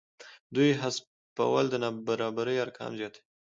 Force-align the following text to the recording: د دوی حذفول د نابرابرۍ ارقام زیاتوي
د 0.03 0.03
دوی 0.55 0.69
حذفول 0.81 1.65
د 1.69 1.75
نابرابرۍ 1.83 2.57
ارقام 2.65 2.91
زیاتوي 2.99 3.21